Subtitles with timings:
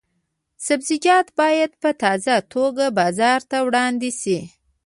[0.65, 4.39] سبزیجات باید په تازه توګه بازار ته وړاندې شي.